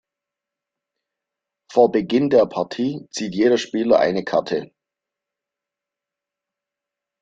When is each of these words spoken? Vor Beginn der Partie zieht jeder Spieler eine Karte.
Vor 1.71 1.91
Beginn 1.91 2.31
der 2.31 2.47
Partie 2.47 3.05
zieht 3.11 3.35
jeder 3.35 3.59
Spieler 3.59 3.99
eine 3.99 4.23
Karte. 4.23 4.71